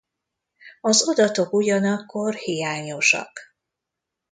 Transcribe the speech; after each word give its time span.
Az 0.81 1.09
adatok 1.09 1.53
ugyanakkor 1.53 2.33
hiányosak. 2.33 3.39